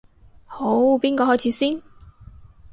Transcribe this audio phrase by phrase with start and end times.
[0.45, 0.65] 好，
[0.97, 1.79] 邊個開始先？